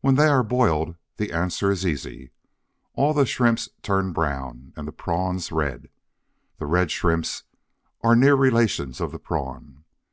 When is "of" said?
9.00-9.12